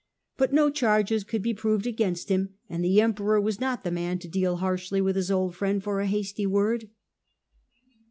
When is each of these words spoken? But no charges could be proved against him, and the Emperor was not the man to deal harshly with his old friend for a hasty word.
But 0.35 0.51
no 0.51 0.71
charges 0.71 1.23
could 1.23 1.43
be 1.43 1.53
proved 1.53 1.85
against 1.85 2.29
him, 2.29 2.55
and 2.67 2.83
the 2.83 2.99
Emperor 2.99 3.39
was 3.39 3.61
not 3.61 3.83
the 3.83 3.91
man 3.91 4.17
to 4.17 4.27
deal 4.27 4.55
harshly 4.55 4.99
with 4.99 5.15
his 5.15 5.29
old 5.29 5.55
friend 5.55 5.83
for 5.83 5.99
a 5.99 6.07
hasty 6.07 6.47
word. 6.47 6.89